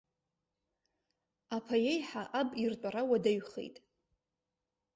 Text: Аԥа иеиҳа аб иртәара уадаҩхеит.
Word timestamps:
Аԥа 1.55 1.75
иеиҳа 1.85 2.23
аб 2.39 2.49
иртәара 2.63 3.01
уадаҩхеит. 3.09 3.75